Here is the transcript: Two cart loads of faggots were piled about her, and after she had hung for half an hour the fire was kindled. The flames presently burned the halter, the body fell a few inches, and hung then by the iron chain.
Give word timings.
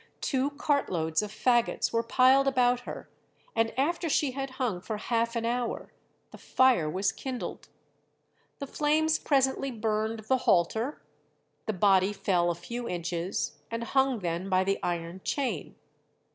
Two 0.19 0.49
cart 0.49 0.89
loads 0.91 1.21
of 1.21 1.31
faggots 1.31 1.93
were 1.93 2.01
piled 2.01 2.47
about 2.47 2.79
her, 2.89 3.07
and 3.55 3.71
after 3.77 4.09
she 4.09 4.31
had 4.31 4.49
hung 4.57 4.81
for 4.81 4.97
half 4.97 5.35
an 5.35 5.45
hour 5.45 5.93
the 6.31 6.39
fire 6.39 6.89
was 6.89 7.11
kindled. 7.11 7.69
The 8.57 8.65
flames 8.65 9.19
presently 9.19 9.69
burned 9.69 10.21
the 10.21 10.37
halter, 10.49 11.03
the 11.67 11.73
body 11.73 12.13
fell 12.13 12.49
a 12.49 12.55
few 12.55 12.89
inches, 12.89 13.59
and 13.69 13.83
hung 13.83 14.21
then 14.21 14.49
by 14.49 14.63
the 14.63 14.79
iron 14.81 15.21
chain. 15.23 15.75